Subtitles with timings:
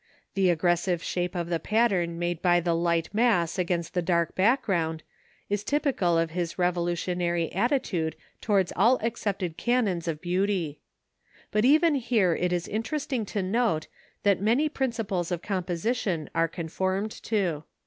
[0.33, 5.03] The aggressive shape of the pattern made by the light mass against the dark background
[5.47, 10.79] is typical of his revolutionary attitude towards all accepted canons of beauty.
[11.51, 13.85] But even here it is interesting to note
[14.23, 17.65] that many principles of composition are conformed to.